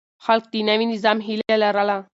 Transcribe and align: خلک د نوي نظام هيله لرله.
خلک 0.25 0.45
د 0.53 0.55
نوي 0.69 0.85
نظام 0.93 1.17
هيله 1.27 1.55
لرله. 1.63 1.97